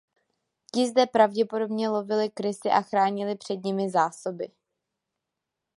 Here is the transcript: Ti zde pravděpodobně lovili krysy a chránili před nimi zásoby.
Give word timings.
Ti 0.73 0.87
zde 0.87 1.05
pravděpodobně 1.05 1.89
lovili 1.89 2.29
krysy 2.29 2.69
a 2.69 2.81
chránili 2.81 3.35
před 3.35 3.63
nimi 3.63 3.89
zásoby. 3.89 4.51